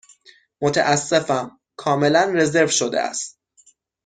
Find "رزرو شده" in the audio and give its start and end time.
2.35-3.01